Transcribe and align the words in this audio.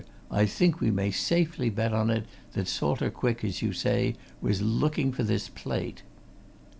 I 0.31 0.47
think 0.47 0.81
we 0.81 0.89
may 0.89 1.11
safely 1.11 1.69
bet 1.69 1.93
on 1.93 2.09
it 2.09 2.25
that 2.53 2.67
Salter 2.67 3.11
Quick, 3.11 3.43
as 3.43 3.61
you 3.61 3.71
say, 3.71 4.15
was 4.41 4.59
looking 4.59 5.11
for 5.11 5.21
this 5.21 5.47
plate!" 5.47 6.01